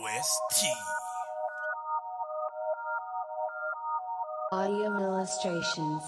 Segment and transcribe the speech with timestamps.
[0.00, 0.64] OST.
[4.50, 6.04] Audio illustrations.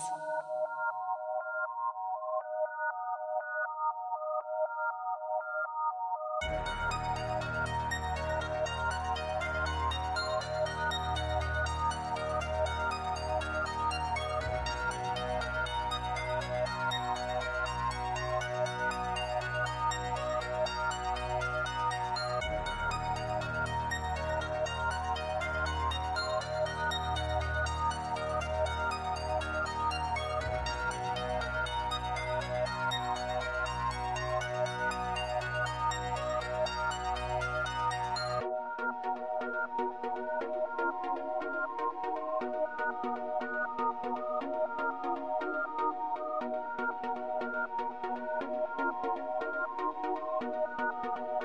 [51.04, 51.41] Audio illustrations.